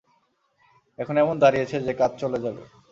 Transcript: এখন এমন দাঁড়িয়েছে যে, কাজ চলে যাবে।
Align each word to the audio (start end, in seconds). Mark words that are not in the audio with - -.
এখন 0.99 1.15
এমন 1.17 1.35
দাঁড়িয়েছে 1.39 1.75
যে, 1.85 1.91
কাজ 1.93 2.11
চলে 2.17 2.37
যাবে। 2.43 2.63